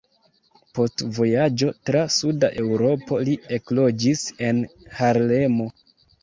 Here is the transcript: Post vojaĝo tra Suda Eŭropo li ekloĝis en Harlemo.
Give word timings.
Post 0.77 1.01
vojaĝo 1.17 1.69
tra 1.89 2.01
Suda 2.15 2.49
Eŭropo 2.63 3.19
li 3.29 3.37
ekloĝis 3.59 4.25
en 4.49 4.65
Harlemo. 5.03 5.71